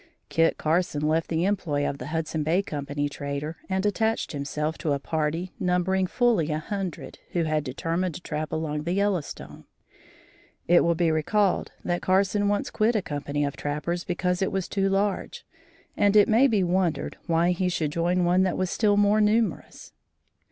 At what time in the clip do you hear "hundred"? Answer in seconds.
6.57-7.19